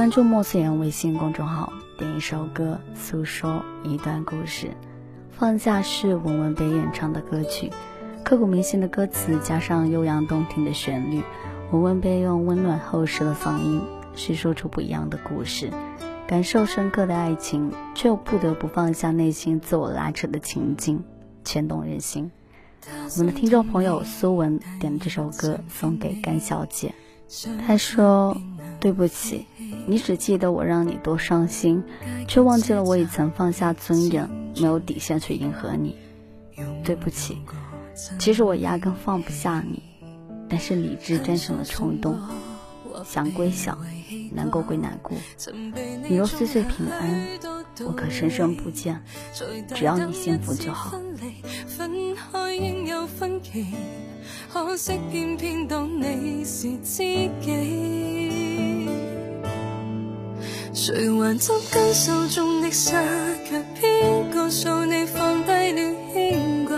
[0.00, 4.70] 关注莫思言微信公众号，点一首歌，诉说一段故事。
[5.30, 7.70] 放下是文文被演唱的歌曲，
[8.24, 11.22] 刻骨铭心的歌词加上悠扬动听的旋律，
[11.70, 13.82] 文文被用温暖厚实的嗓音
[14.14, 15.70] 叙述出不一样的故事。
[16.26, 21.04] 感受深刻的爱情，却又不得不放下内心自我拉扯的情境，
[21.44, 22.30] 牵动人心。
[22.88, 26.94] 我们的听众朋友苏文点这首歌送给甘小姐，
[27.66, 28.34] 她说
[28.80, 29.44] ：“对不起。”
[29.90, 31.82] 你只记得我让你多伤心，
[32.28, 35.96] 却忘记了我也曾放下尊严，没有底线去迎合你。
[36.84, 37.38] 对不起，
[38.16, 39.82] 其实我压根放不下你，
[40.48, 42.16] 但是理智战胜了冲动，
[43.04, 43.76] 想归想，
[44.32, 45.18] 难过归难过。
[46.08, 47.26] 你若岁岁平安，
[47.84, 49.02] 我可生生不见，
[49.74, 51.00] 只要你幸福就好。
[54.52, 58.49] 可惜偏偏当你是知己。
[60.72, 63.02] 谁还执紧手中的沙，
[63.44, 66.76] 却偏告诉你放低了牵挂。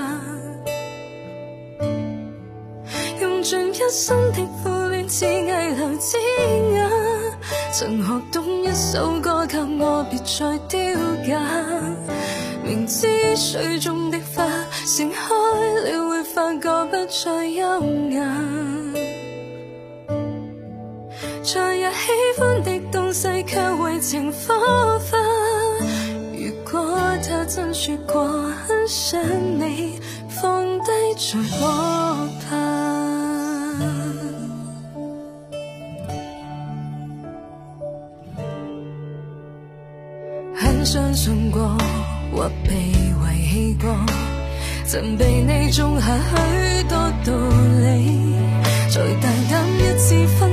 [3.20, 6.16] 用尽一生的苦恋，只为留枝
[6.72, 6.90] 桠。
[7.70, 10.78] 曾学懂一首歌，给我别再丢
[11.26, 11.38] 假。
[12.64, 14.46] 明知水中的花
[14.86, 18.24] 盛开了，会发觉不再优雅。
[21.42, 22.71] 昨日喜欢的，
[24.02, 24.52] 情火
[24.98, 25.16] 花。
[26.34, 28.24] 如果他真说过
[28.66, 29.22] 很想
[29.60, 32.50] 你，放低在我怕。
[40.56, 41.78] 很相信过
[42.34, 43.12] 或被遗
[43.52, 43.94] 弃过，
[44.84, 47.32] 曾被你种下许多道
[47.78, 48.34] 理，
[48.90, 50.26] 再大胆一次。
[50.38, 50.50] 分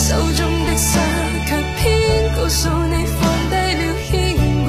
[0.00, 0.98] 手中的沙，
[1.46, 4.10] 却偏告诉你放低了牵
[4.64, 4.68] 挂。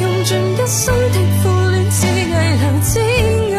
[0.00, 2.92] 用尽一生的苦恋，只为留枝
[3.54, 3.56] 桠。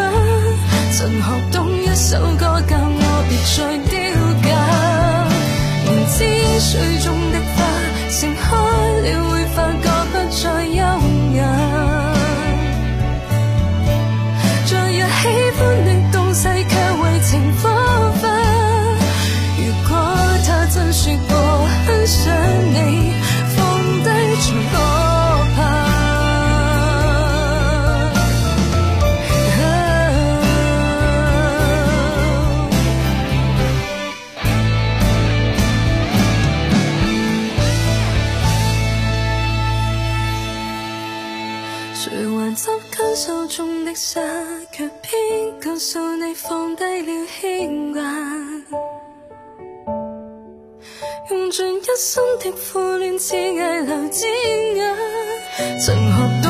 [0.92, 3.58] 曾学懂一首歌，教我别再
[3.90, 3.94] 丢
[4.44, 4.48] 假。
[5.86, 6.16] 明知
[6.60, 6.70] 水
[7.00, 7.58] 中的花。
[8.10, 8.44] 盛开
[9.02, 9.58] 了，会发
[42.06, 44.22] 谁还执紧手中的沙，
[44.72, 48.04] 却偏告诉你放低了牵挂。
[51.32, 54.84] 用尽一生的苦恋，只为留指引。
[55.84, 56.45] 曾学